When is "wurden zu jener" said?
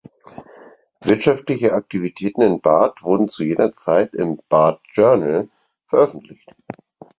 3.03-3.69